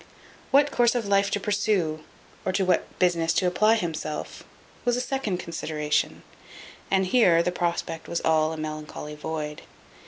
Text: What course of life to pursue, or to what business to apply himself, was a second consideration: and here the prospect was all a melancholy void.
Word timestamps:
What 0.49 0.71
course 0.71 0.95
of 0.95 1.05
life 1.07 1.29
to 1.29 1.39
pursue, 1.39 2.03
or 2.43 2.51
to 2.53 2.65
what 2.65 2.97
business 2.97 3.33
to 3.33 3.45
apply 3.45 3.75
himself, 3.75 4.43
was 4.83 4.97
a 4.97 4.99
second 4.99 5.37
consideration: 5.37 6.23
and 6.89 7.05
here 7.05 7.43
the 7.43 7.51
prospect 7.51 8.07
was 8.07 8.19
all 8.21 8.51
a 8.51 8.57
melancholy 8.57 9.13
void. 9.13 9.61